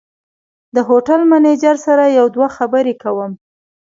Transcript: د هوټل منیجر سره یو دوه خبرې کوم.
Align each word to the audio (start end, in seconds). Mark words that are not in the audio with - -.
د 0.75 0.77
هوټل 0.89 1.21
منیجر 1.31 1.75
سره 1.85 2.03
یو 2.17 2.25
دوه 2.35 2.47
خبرې 2.57 2.93
کوم. 3.03 3.31